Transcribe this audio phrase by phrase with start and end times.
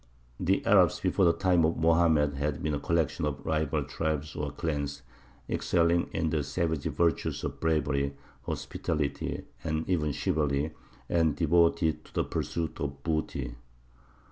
[0.39, 4.49] The Arabs before the time of Mohammed had been a collection of rival tribes or
[4.49, 5.03] clans,
[5.47, 8.15] excelling in the savage virtues of bravery,
[8.47, 10.71] hospitality, and even chivalry,
[11.07, 13.53] and devoted to the pursuit of booty.